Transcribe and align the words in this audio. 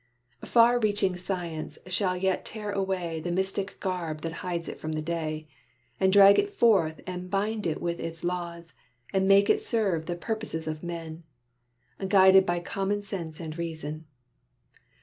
Far 0.45 0.79
reaching 0.79 1.15
science 1.15 1.77
shall 1.85 2.17
yet 2.17 2.43
tear 2.43 2.71
away 2.71 3.19
The 3.19 3.31
mystic 3.31 3.77
garb 3.79 4.21
that 4.21 4.31
hides 4.41 4.67
it 4.67 4.79
from 4.79 4.93
the 4.93 5.01
day, 5.03 5.47
And 5.99 6.11
drag 6.11 6.39
it 6.39 6.49
forth 6.49 7.01
and 7.05 7.29
bind 7.29 7.67
it 7.67 7.79
with 7.79 7.99
its 7.99 8.23
laws, 8.23 8.73
And 9.13 9.27
make 9.27 9.47
it 9.47 9.61
serve 9.61 10.07
the 10.07 10.15
purposes 10.15 10.65
of 10.65 10.81
men, 10.81 11.21
Guided 12.07 12.47
by 12.47 12.61
common 12.61 13.03
sense 13.03 13.39
and 13.39 13.55
reason. 13.55 14.05